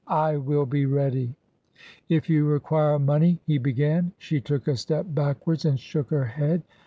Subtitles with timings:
[0.07, 1.35] I will be ready."
[2.09, 4.13] If you require money" he began.
[4.17, 6.63] She took a step backwards and shook her head.